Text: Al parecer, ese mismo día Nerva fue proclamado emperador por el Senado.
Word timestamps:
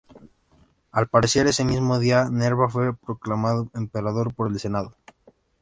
Al 0.91 1.09
parecer, 1.09 1.45
ese 1.45 1.63
mismo 1.63 1.99
día 1.99 2.27
Nerva 2.27 2.67
fue 2.69 2.97
proclamado 2.97 3.69
emperador 3.75 4.33
por 4.33 4.49
el 4.51 4.59
Senado. 4.59 4.95